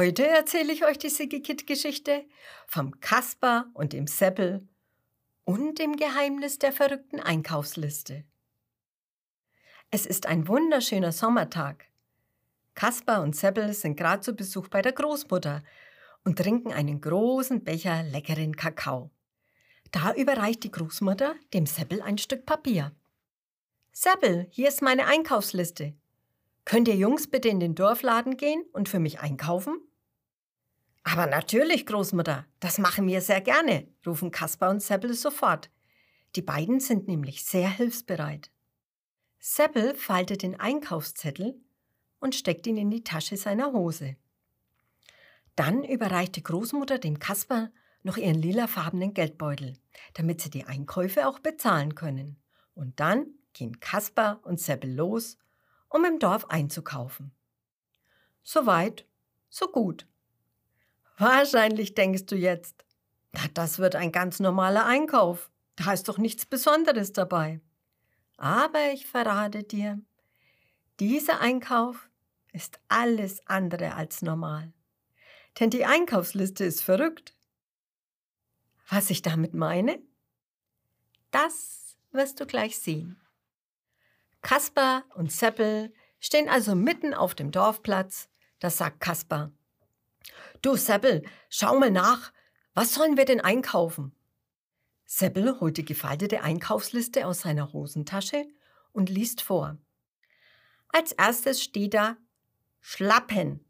[0.00, 2.24] Heute erzähle ich euch die Siggi-Kid-Geschichte
[2.66, 4.66] vom Kasper und dem Seppel
[5.44, 8.24] und dem Geheimnis der verrückten Einkaufsliste.
[9.90, 11.84] Es ist ein wunderschöner Sommertag.
[12.74, 15.62] Kaspar und Seppel sind gerade zu Besuch bei der Großmutter
[16.24, 19.10] und trinken einen großen Becher leckeren Kakao.
[19.90, 22.96] Da überreicht die Großmutter dem Seppel ein Stück Papier.
[23.92, 25.92] Seppel, hier ist meine Einkaufsliste.
[26.64, 29.78] Könnt ihr Jungs bitte in den Dorfladen gehen und für mich einkaufen?
[31.02, 35.70] Aber natürlich, Großmutter, das machen wir sehr gerne, rufen Kaspar und Seppel sofort.
[36.36, 38.50] Die beiden sind nämlich sehr hilfsbereit.
[39.38, 41.58] Seppel faltet den Einkaufszettel
[42.20, 44.16] und steckt ihn in die Tasche seiner Hose.
[45.56, 47.70] Dann überreicht die Großmutter dem Kasper
[48.02, 49.78] noch ihren lilafarbenen Geldbeutel,
[50.14, 52.36] damit sie die Einkäufe auch bezahlen können.
[52.74, 55.36] Und dann gehen Kasper und Seppel los,
[55.88, 57.32] um im Dorf einzukaufen.
[58.42, 59.06] So weit,
[59.48, 60.06] so gut.
[61.20, 62.82] Wahrscheinlich denkst du jetzt,
[63.32, 65.50] na, das wird ein ganz normaler Einkauf.
[65.76, 67.60] Da ist doch nichts Besonderes dabei.
[68.38, 70.00] Aber ich verrate dir,
[70.98, 72.08] dieser Einkauf
[72.54, 74.72] ist alles andere als normal.
[75.58, 77.36] Denn die Einkaufsliste ist verrückt.
[78.88, 80.00] Was ich damit meine?
[81.32, 83.20] Das wirst du gleich sehen.
[84.40, 88.30] Kaspar und Seppel stehen also mitten auf dem Dorfplatz.
[88.58, 89.52] Da sagt Kaspar.
[90.62, 92.32] Du Seppel, schau mal nach.
[92.74, 94.14] Was sollen wir denn einkaufen?
[95.06, 98.46] Seppel holt die gefaltete Einkaufsliste aus seiner Hosentasche
[98.92, 99.78] und liest vor.
[100.88, 102.16] Als erstes steht da
[102.80, 103.64] Schlappen.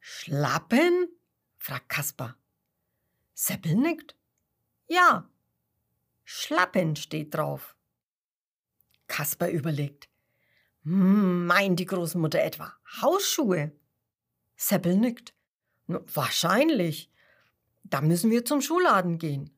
[0.00, 1.08] Schlappen?
[1.56, 2.36] fragt Kaspar.
[3.32, 4.14] Seppel nickt.
[4.86, 5.28] Ja,
[6.24, 7.74] Schlappen steht drauf.
[9.08, 10.08] Kaspar überlegt.
[10.82, 13.72] Hm, meint die Großmutter etwa Hausschuhe?
[14.56, 15.34] Seppel nickt.
[15.86, 17.10] Wahrscheinlich.
[17.84, 19.50] Da müssen wir zum Schuhladen gehen.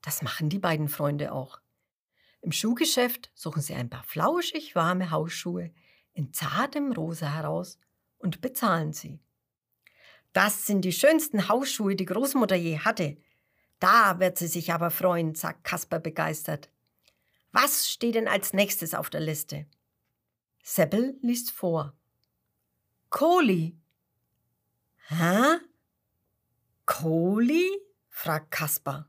[0.00, 1.60] Das machen die beiden Freunde auch.
[2.40, 5.70] Im Schuhgeschäft suchen sie ein paar flauschig warme Hausschuhe
[6.12, 7.78] in zartem Rosa heraus
[8.18, 9.20] und bezahlen sie.
[10.32, 13.16] Das sind die schönsten Hausschuhe, die Großmutter je hatte.
[13.78, 16.70] Da wird sie sich aber freuen, sagt Kasper begeistert.
[17.52, 19.66] Was steht denn als nächstes auf der Liste?
[20.62, 21.96] Seppel liest vor.
[23.10, 23.78] Kohli.
[25.08, 25.60] Hä?
[26.86, 27.80] Kohli?
[28.10, 29.06] fragt Kasper.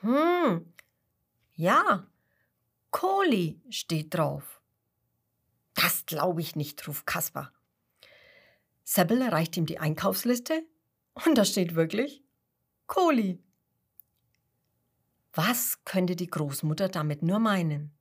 [0.00, 0.72] Hm,
[1.54, 2.06] ja,
[2.90, 4.60] Kohli steht drauf.
[5.74, 7.52] Das glaube ich nicht, ruft Kaspar.
[8.84, 10.64] Seppel reicht ihm die Einkaufsliste
[11.24, 12.22] und da steht wirklich
[12.86, 13.42] Kohli.
[15.34, 17.92] Was könnte die Großmutter damit nur meinen?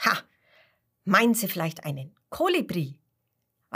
[0.00, 0.18] Ha,
[1.04, 2.98] meinen sie vielleicht einen Kolibri?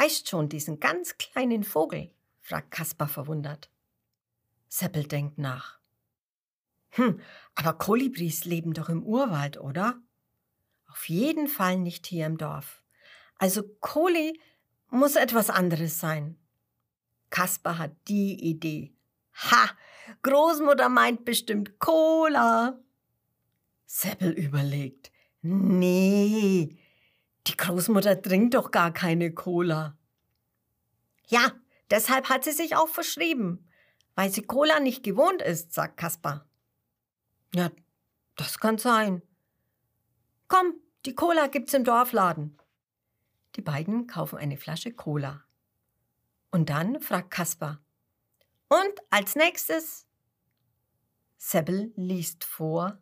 [0.01, 2.11] Weißt schon, diesen ganz kleinen Vogel?
[2.41, 3.69] fragt Kaspar verwundert.
[4.67, 5.79] Seppel denkt nach.
[6.93, 7.21] Hm,
[7.55, 10.01] aber Kolibris leben doch im Urwald, oder?
[10.89, 12.83] Auf jeden Fall nicht hier im Dorf.
[13.37, 14.41] Also Koli
[14.89, 16.39] muss etwas anderes sein.
[17.29, 18.95] Kasper hat die Idee.
[19.35, 19.71] Ha!
[20.23, 22.81] Großmutter meint bestimmt Cola.
[23.85, 25.13] Seppel überlegt.
[25.43, 26.80] Nee,
[27.47, 29.97] die Großmutter trinkt doch gar keine Cola.
[31.27, 31.53] Ja,
[31.91, 33.69] deshalb hat sie sich auch verschrieben,
[34.15, 36.47] weil sie Cola nicht gewohnt ist, sagt Kaspar.
[37.55, 37.71] Ja,
[38.37, 39.23] das kann sein.
[40.49, 40.75] Komm,
[41.07, 42.59] die Cola gibt's im Dorfladen.
[43.57, 45.45] Die beiden kaufen eine Flasche Cola.
[46.51, 47.81] Und dann fragt Kaspar.
[48.69, 50.07] Und als nächstes?
[51.39, 52.99] Seppel liest vor.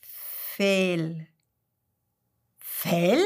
[0.00, 1.26] Fehl.
[2.58, 3.24] Fell?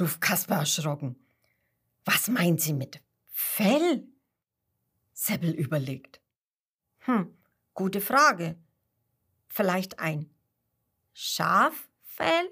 [0.00, 1.16] Ruft Kaspar erschrocken.
[2.04, 4.06] Was meint sie mit Fell?
[5.12, 6.20] Seppel überlegt.
[7.00, 7.36] Hm,
[7.74, 8.56] gute Frage.
[9.48, 10.30] Vielleicht ein
[11.12, 12.50] Schaffell?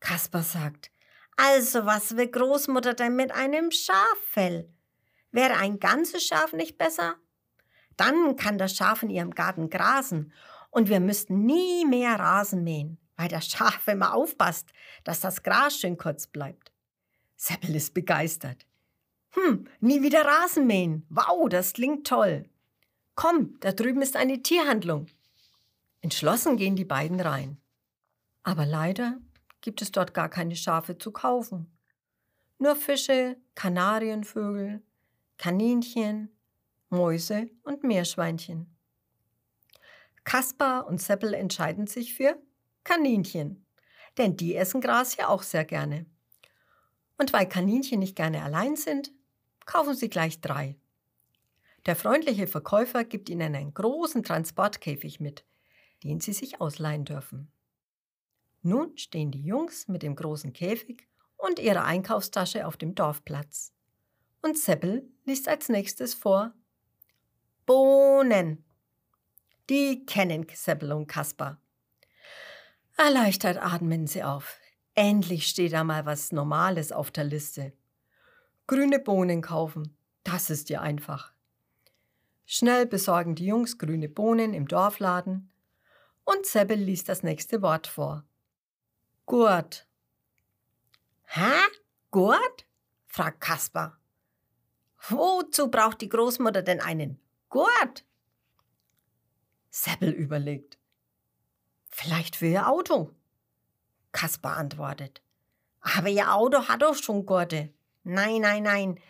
[0.00, 0.90] Kaspar sagt,
[1.36, 4.72] also was will Großmutter denn mit einem Schaffell?
[5.30, 7.16] Wäre ein ganzes Schaf nicht besser?
[7.96, 10.32] Dann kann das Schaf in ihrem Garten grasen
[10.70, 14.72] und wir müssten nie mehr Rasen mähen, weil das Schaf immer aufpasst,
[15.04, 16.72] dass das Gras schön kurz bleibt.
[17.36, 18.64] Seppel ist begeistert.
[19.30, 21.04] Hm, nie wieder Rasen mähen.
[21.10, 22.48] Wow, das klingt toll.
[23.16, 25.06] Komm, da drüben ist eine Tierhandlung.
[26.00, 27.60] Entschlossen gehen die beiden rein.
[28.44, 29.18] Aber leider
[29.60, 31.76] gibt es dort gar keine Schafe zu kaufen.
[32.58, 34.80] Nur Fische, Kanarienvögel,
[35.38, 36.30] Kaninchen,
[36.88, 38.74] Mäuse und Meerschweinchen.
[40.22, 42.40] Kaspar und Seppel entscheiden sich für
[42.88, 43.66] Kaninchen,
[44.16, 46.06] denn die essen Gras ja auch sehr gerne.
[47.18, 49.12] Und weil Kaninchen nicht gerne allein sind,
[49.66, 50.74] kaufen Sie gleich drei.
[51.84, 55.44] Der freundliche Verkäufer gibt Ihnen einen großen Transportkäfig mit,
[56.02, 57.52] den Sie sich ausleihen dürfen.
[58.62, 61.06] Nun stehen die Jungs mit dem großen Käfig
[61.36, 63.74] und ihrer Einkaufstasche auf dem Dorfplatz.
[64.40, 66.54] Und Seppel liest als nächstes vor
[67.66, 68.64] Bohnen.
[69.68, 71.60] Die kennen Seppel und Kaspar.
[72.98, 74.58] Erleichtert atmen sie auf.
[74.94, 77.72] Endlich steht da mal was Normales auf der Liste.
[78.66, 81.32] Grüne Bohnen kaufen, das ist ja einfach.
[82.44, 85.52] Schnell besorgen die Jungs grüne Bohnen im Dorfladen
[86.24, 88.24] und Seppel liest das nächste Wort vor.
[89.26, 89.86] Gurt.
[91.22, 91.52] Hä?
[92.10, 92.66] Gurt?
[93.06, 94.00] fragt Kaspar.
[95.08, 98.04] Wozu braucht die Großmutter denn einen Gurt?
[99.70, 100.77] Seppel überlegt.
[102.00, 103.12] Vielleicht für ihr Auto.
[104.12, 105.20] Kaspar antwortet.
[105.80, 107.74] Aber ihr Auto hat doch schon Gurte.
[108.04, 109.00] Nein, nein, nein.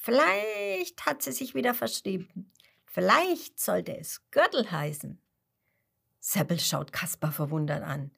[0.00, 2.50] Vielleicht hat sie sich wieder verschrieben.
[2.86, 5.20] Vielleicht sollte es Gürtel heißen.
[6.18, 8.10] Seppel schaut Kaspar verwundert an.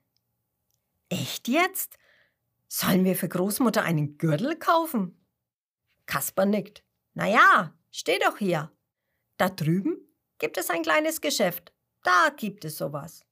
[1.08, 1.98] Echt jetzt?
[2.68, 5.20] Sollen wir für Großmutter einen Gürtel kaufen?
[6.06, 6.84] Kaspar nickt.
[7.14, 8.70] Na ja, steh doch hier.
[9.36, 9.96] Da drüben
[10.38, 11.72] gibt es ein kleines Geschäft.
[12.04, 13.26] Da gibt es sowas.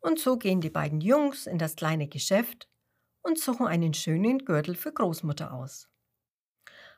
[0.00, 2.68] Und so gehen die beiden Jungs in das kleine Geschäft
[3.22, 5.88] und suchen einen schönen Gürtel für Großmutter aus.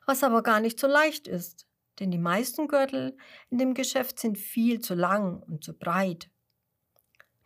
[0.05, 1.67] Was aber gar nicht so leicht ist,
[1.99, 3.17] denn die meisten Gürtel
[3.49, 6.29] in dem Geschäft sind viel zu lang und zu breit.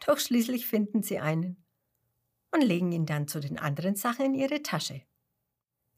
[0.06, 1.64] Doch schließlich finden sie einen
[2.52, 5.02] und legen ihn dann zu den anderen Sachen in ihre Tasche.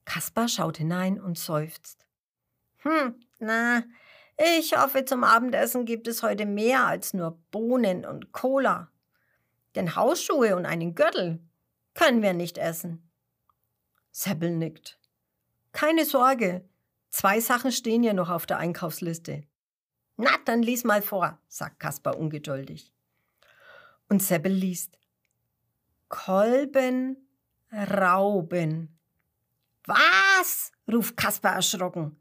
[0.05, 2.07] Kaspar schaut hinein und seufzt.
[2.79, 3.83] Hm, na,
[4.57, 8.91] ich hoffe, zum Abendessen gibt es heute mehr als nur Bohnen und Cola.
[9.77, 11.39] Denn Hausschuhe und einen Gürtel
[11.93, 13.11] können wir nicht essen.
[14.11, 14.99] Seppel nickt.
[15.71, 16.67] Keine Sorge,
[17.09, 19.43] zwei Sachen stehen ja noch auf der Einkaufsliste.
[20.15, 22.91] Na, dann lies mal vor, sagt Kaspar ungeduldig.
[24.09, 24.97] Und Seppel liest
[26.09, 27.29] Kolben,
[27.71, 28.97] Rauben.
[29.85, 30.71] Was?
[30.91, 32.19] ruft Kaspar erschrocken.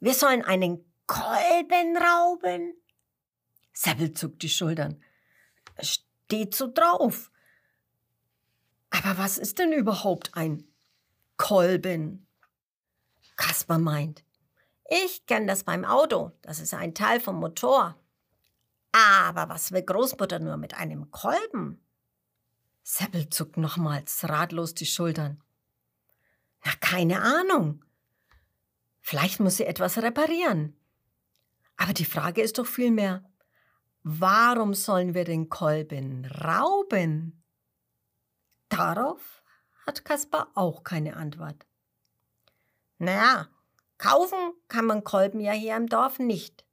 [0.00, 2.74] Wir sollen einen Kolben rauben?
[3.72, 5.00] Seppel zuckt die Schultern.
[6.24, 7.30] Steht so drauf.
[8.90, 10.66] Aber was ist denn überhaupt ein
[11.36, 12.26] Kolben?
[13.36, 14.24] Kaspar meint,
[14.88, 17.98] ich kenne das beim Auto, das ist ein Teil vom Motor.
[18.92, 21.84] Aber was will Großmutter nur mit einem Kolben?
[22.82, 25.42] Seppel zuckt nochmals ratlos die Schultern.
[26.64, 27.84] Na, keine Ahnung.
[29.00, 30.76] Vielleicht muss sie etwas reparieren.
[31.76, 33.24] Aber die Frage ist doch vielmehr,
[34.04, 37.42] warum sollen wir den Kolben rauben?
[38.68, 39.42] Darauf
[39.86, 41.66] hat Kaspar auch keine Antwort.
[42.98, 43.48] Naja,
[43.98, 46.64] kaufen kann man Kolben ja hier im Dorf nicht.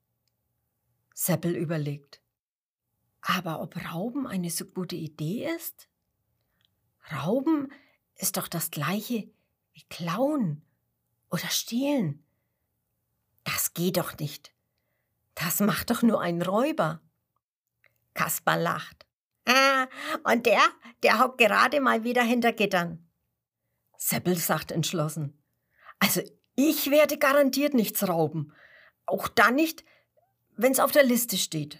[1.13, 2.21] Seppel überlegt.
[3.21, 5.87] Aber ob Rauben eine so gute Idee ist?
[7.11, 7.71] Rauben
[8.15, 9.29] ist doch das gleiche
[9.73, 10.63] wie klauen
[11.29, 12.23] oder stehlen.
[13.43, 14.53] Das geht doch nicht.
[15.35, 17.01] Das macht doch nur ein Räuber.
[18.13, 19.05] Kaspar lacht.
[19.45, 19.87] Ah,
[20.23, 20.61] und der,
[21.03, 23.09] der hockt gerade mal wieder hinter Gittern.
[23.97, 25.41] Seppel sagt entschlossen.
[25.99, 26.21] Also
[26.55, 28.53] ich werde garantiert nichts rauben.
[29.05, 29.83] Auch dann nicht,
[30.55, 31.79] wenn's auf der Liste steht.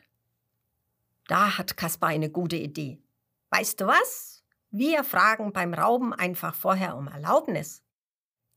[1.27, 3.01] Da hat Kaspar eine gute Idee.
[3.49, 4.43] Weißt du was?
[4.69, 7.83] Wir fragen beim Rauben einfach vorher um Erlaubnis.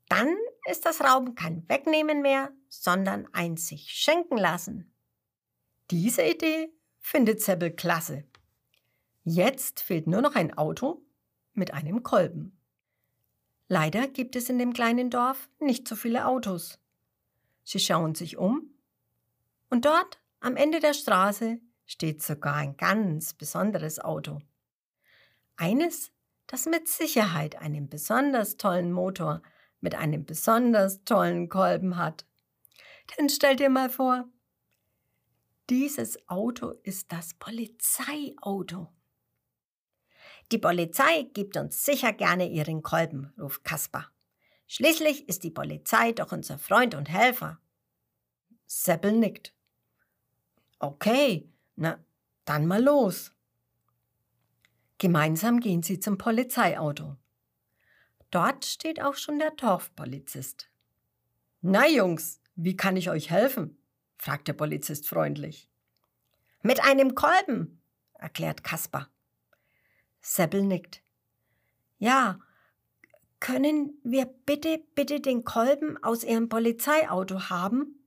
[0.08, 0.34] Dann
[0.70, 4.94] ist das Rauben kein Wegnehmen mehr, sondern ein sich schenken lassen.
[5.90, 6.72] Diese Idee
[7.04, 8.24] findet Seppel klasse.
[9.24, 11.04] Jetzt fehlt nur noch ein Auto
[11.52, 12.58] mit einem Kolben.
[13.68, 16.78] Leider gibt es in dem kleinen Dorf nicht so viele Autos.
[17.62, 18.70] Sie schauen sich um
[19.68, 24.40] und dort am Ende der Straße steht sogar ein ganz besonderes Auto.
[25.56, 26.10] Eines,
[26.46, 29.42] das mit Sicherheit einen besonders tollen Motor
[29.80, 32.24] mit einem besonders tollen Kolben hat.
[33.18, 34.26] Denn stell dir mal vor,
[35.70, 38.92] dieses Auto ist das Polizeiauto.
[40.52, 44.10] Die Polizei gibt uns sicher gerne ihren Kolben, ruft Kaspar.
[44.66, 47.60] Schließlich ist die Polizei doch unser Freund und Helfer.
[48.66, 49.54] Seppel nickt.
[50.78, 52.04] Okay, na,
[52.44, 53.32] dann mal los.
[54.98, 57.16] Gemeinsam gehen sie zum Polizeiauto.
[58.30, 60.68] Dort steht auch schon der Dorfpolizist.
[61.60, 63.78] Na Jungs, wie kann ich euch helfen?
[64.24, 65.68] Fragt der Polizist freundlich.
[66.62, 67.82] Mit einem Kolben,
[68.14, 69.10] erklärt Kaspar.
[70.22, 71.02] Seppel nickt.
[71.98, 72.40] Ja,
[73.38, 78.06] können wir bitte, bitte den Kolben aus Ihrem Polizeiauto haben?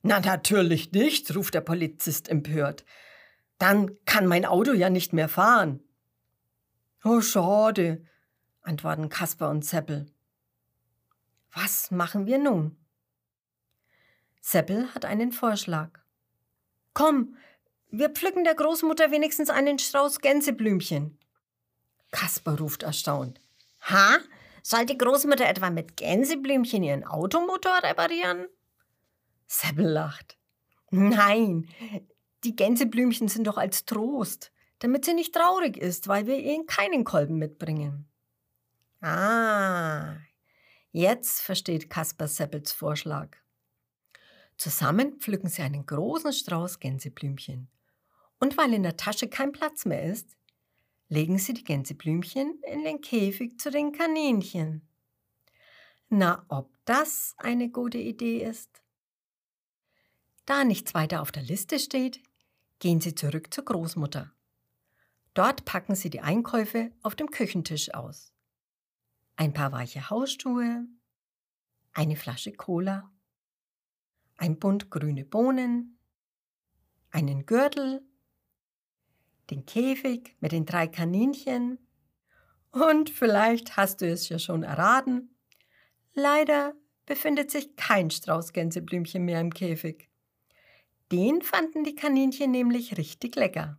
[0.00, 2.86] Na natürlich nicht, ruft der Polizist empört.
[3.58, 5.82] Dann kann mein Auto ja nicht mehr fahren.
[7.04, 8.06] Oh, schade,
[8.62, 10.06] antworten Kasper und Seppel.
[11.52, 12.78] Was machen wir nun?
[14.46, 15.88] Seppel hat einen Vorschlag.
[16.92, 17.34] Komm,
[17.90, 21.18] wir pflücken der Großmutter wenigstens einen Strauß Gänseblümchen.
[22.10, 23.40] Kasper ruft erstaunt.
[23.80, 24.18] Ha?
[24.62, 28.46] Soll die Großmutter etwa mit Gänseblümchen ihren Automotor reparieren?
[29.46, 30.36] Seppel lacht.
[30.90, 31.66] Nein,
[32.44, 37.04] die Gänseblümchen sind doch als Trost, damit sie nicht traurig ist, weil wir ihr keinen
[37.04, 38.10] Kolben mitbringen.
[39.00, 40.16] Ah,
[40.92, 43.38] jetzt versteht Kasper Seppels Vorschlag.
[44.56, 47.68] Zusammen pflücken sie einen großen Strauß Gänseblümchen.
[48.38, 50.36] Und weil in der Tasche kein Platz mehr ist,
[51.08, 54.88] legen sie die Gänseblümchen in den Käfig zu den Kaninchen.
[56.08, 58.82] Na, ob das eine gute Idee ist?
[60.46, 62.20] Da nichts weiter auf der Liste steht,
[62.78, 64.32] gehen sie zurück zur Großmutter.
[65.32, 68.32] Dort packen sie die Einkäufe auf dem Küchentisch aus.
[69.36, 70.86] Ein paar weiche Hausschuhe,
[71.92, 73.10] eine Flasche Cola
[74.36, 75.98] ein Bund grüne Bohnen,
[77.10, 78.02] einen Gürtel,
[79.50, 81.78] den Käfig mit den drei Kaninchen
[82.70, 85.34] und vielleicht hast du es ja schon erraten,
[86.14, 86.74] leider
[87.06, 90.08] befindet sich kein Strauß Gänseblümchen mehr im Käfig.
[91.12, 93.78] Den fanden die Kaninchen nämlich richtig lecker.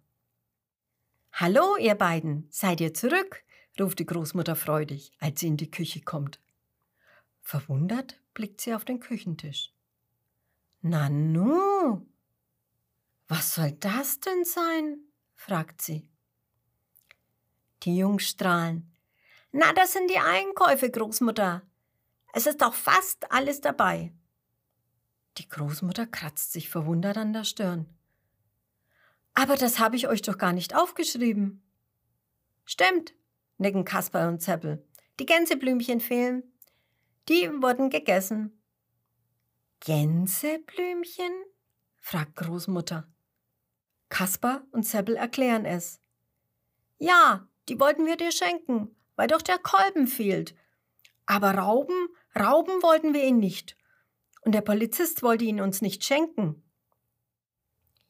[1.34, 3.44] Hallo, ihr beiden, seid ihr zurück?
[3.78, 6.40] ruft die Großmutter freudig, als sie in die Küche kommt.
[7.42, 9.75] Verwundert blickt sie auf den Küchentisch.
[10.88, 12.06] Nanu,
[13.28, 15.00] was soll das denn sein?
[15.34, 16.08] fragt sie.
[17.82, 18.94] Die Jungs strahlen.
[19.52, 21.64] Na, das sind die Einkäufe, Großmutter.
[22.34, 24.14] Es ist doch fast alles dabei.
[25.40, 27.88] Die Großmutter kratzt sich verwundert an der Stirn.
[29.34, 31.64] Aber das habe ich euch doch gar nicht aufgeschrieben.
[32.64, 33.16] Stimmt,
[33.58, 34.88] nicken Kasper und Zeppel.
[35.20, 36.44] Die Gänseblümchen fehlen.
[37.28, 38.55] Die wurden gegessen.
[39.86, 41.32] Gänseblümchen?
[42.02, 43.08] fragt Großmutter.
[44.10, 46.02] Kasper und Seppel erklären es.
[46.98, 50.56] Ja, die wollten wir dir schenken, weil doch der Kolben fehlt.
[51.28, 53.78] Aber rauben, rauben wollten wir ihn nicht.
[54.42, 56.64] Und der Polizist wollte ihn uns nicht schenken.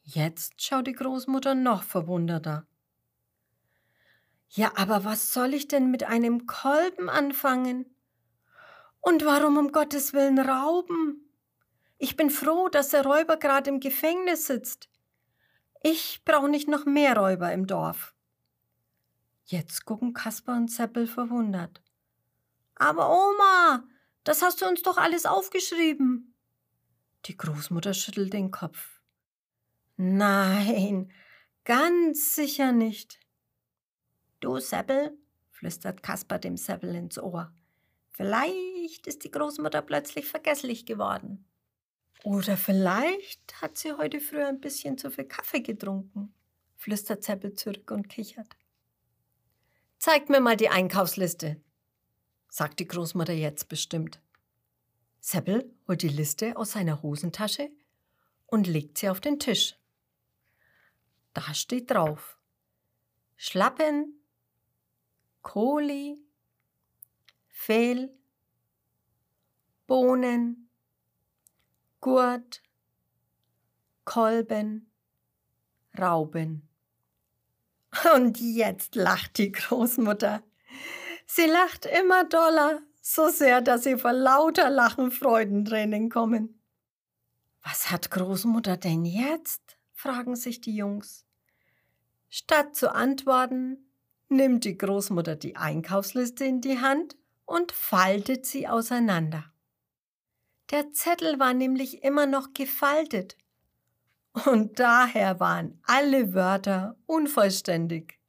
[0.02, 2.68] Jetzt schaut die Großmutter noch verwunderter.
[4.48, 7.98] Ja, aber was soll ich denn mit einem Kolben anfangen?
[9.02, 11.25] Und warum um Gottes willen rauben?
[11.98, 14.90] Ich bin froh, dass der Räuber gerade im Gefängnis sitzt.
[15.84, 18.16] Ich brauche nicht noch mehr Räuber im Dorf.
[19.46, 21.82] Jetzt gucken Kasper und Zeppel verwundert.
[22.76, 23.88] Aber Oma,
[24.24, 26.34] das hast du uns doch alles aufgeschrieben.
[27.26, 29.00] Die Großmutter schüttelt den Kopf.
[29.98, 31.12] Nein,
[31.64, 33.20] ganz sicher nicht.
[34.40, 35.18] Du, Seppel,
[35.52, 37.54] flüstert Kasper dem Seppel ins Ohr.
[38.12, 41.46] Vielleicht ist die Großmutter plötzlich vergesslich geworden.
[42.24, 46.34] Oder vielleicht hat sie heute früh ein bisschen zu viel Kaffee getrunken,
[46.76, 48.56] flüstert Zeppel zurück und kichert.
[50.00, 51.62] Zeigt mir mal die Einkaufsliste,
[52.50, 54.20] sagt die Großmutter jetzt bestimmt.
[55.20, 57.70] Seppel holt die Liste aus seiner Hosentasche
[58.48, 59.76] und legt sie auf den Tisch.
[61.34, 62.38] Da steht drauf
[63.38, 64.22] Schlappen,
[65.42, 66.22] Kohli,
[67.50, 68.10] Fehl,
[69.88, 70.65] Bohnen,
[72.06, 72.62] Gurt,
[74.04, 74.92] Kolben,
[75.98, 76.70] Rauben.
[78.14, 80.44] Und jetzt lacht die Großmutter.
[81.26, 86.62] Sie lacht immer doller, so sehr, dass sie vor lauter Lachen Freudentränen kommen.
[87.64, 89.76] Was hat Großmutter denn jetzt?
[89.92, 91.26] fragen sich die Jungs.
[92.30, 93.90] Statt zu antworten,
[94.30, 99.55] nimmt die Großmutter die Einkaufsliste in die Hand und faltet sie auseinander.
[100.72, 103.38] Der Zettel war nämlich immer noch gefaltet.
[104.46, 108.20] Und daher waren alle Wörter unvollständig.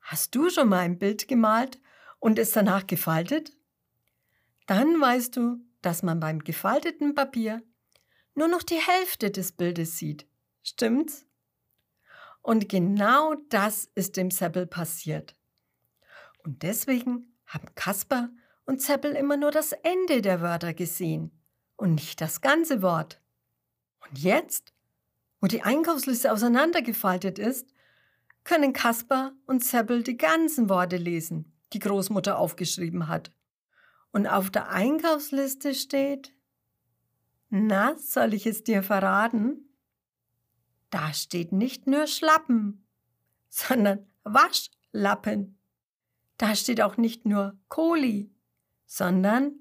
[0.00, 1.80] Hast du schon mal ein Bild gemalt
[2.20, 3.52] und es danach gefaltet?
[4.66, 7.62] Dann weißt du, dass man beim gefalteten Papier
[8.34, 10.26] nur noch die Hälfte des Bildes sieht.
[10.62, 11.26] Stimmt's?
[12.42, 15.36] Und genau das ist dem Seppel passiert.
[16.44, 18.30] Und deswegen haben Kasper
[18.64, 21.39] und Seppel immer nur das Ende der Wörter gesehen
[21.80, 23.20] und nicht das ganze Wort.
[24.00, 24.74] Und jetzt,
[25.40, 27.72] wo die Einkaufsliste auseinandergefaltet ist,
[28.44, 33.32] können Kaspar und Seppel die ganzen Worte lesen, die Großmutter aufgeschrieben hat.
[34.12, 36.34] und auf der Einkaufsliste steht,
[37.48, 39.68] na, soll ich es dir verraten?
[40.90, 42.84] Da steht nicht nur Schlappen,
[43.48, 45.58] sondern Waschlappen.
[46.38, 48.34] Da steht auch nicht nur Kohli,
[48.84, 49.54] sondern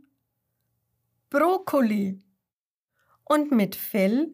[1.29, 2.19] Brokkoli.
[3.23, 4.33] Und mit Fell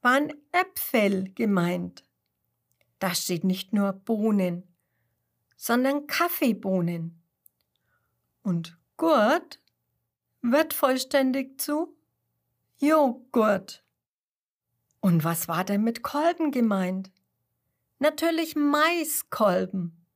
[0.00, 2.04] waren Äpfel gemeint.
[2.98, 4.62] Da steht nicht nur Bohnen,
[5.56, 7.22] sondern Kaffeebohnen.
[8.42, 9.60] Und Gurt
[10.40, 11.94] wird vollständig zu
[12.78, 13.84] Joghurt.
[15.00, 17.10] Und was war denn mit Kolben gemeint?
[17.98, 20.06] Natürlich Maiskolben.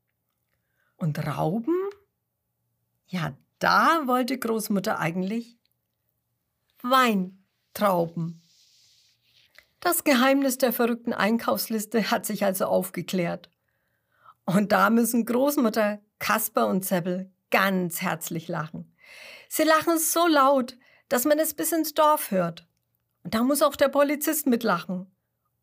[0.96, 1.76] Und Rauben?
[3.06, 5.58] Ja, da wollte Großmutter eigentlich
[6.86, 8.42] Weintrauben.
[9.80, 13.48] Das Geheimnis der verrückten Einkaufsliste hat sich also aufgeklärt.
[14.44, 18.94] Und da müssen Großmutter, Kasper und Zeppel ganz herzlich lachen.
[19.48, 20.76] Sie lachen so laut,
[21.08, 22.68] dass man es bis ins Dorf hört.
[23.22, 25.10] Und da muss auch der Polizist mitlachen.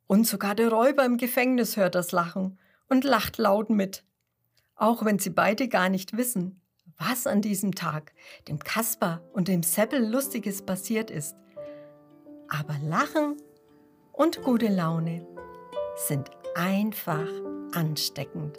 [0.08, 2.58] Und sogar der Räuber im Gefängnis hört das Lachen
[2.90, 4.04] und lacht laut mit.
[4.74, 6.61] Auch wenn sie beide gar nicht wissen,
[6.98, 8.14] was an diesem Tag
[8.48, 11.36] dem Kasper und dem Seppel Lustiges passiert ist.
[12.50, 13.38] Aber Lachen
[14.12, 15.26] und gute Laune
[15.96, 17.28] sind einfach
[17.74, 18.58] ansteckend.